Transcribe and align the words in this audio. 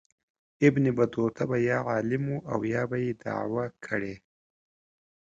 ابن 0.67 0.85
بطوطه 0.97 1.43
به 1.49 1.57
یا 1.69 1.79
عالم 1.89 2.23
و 2.33 2.37
او 2.51 2.59
یا 2.73 2.83
به 2.89 2.97
یې 3.03 3.11
دعوه 3.23 3.65
کړې. 3.85 4.15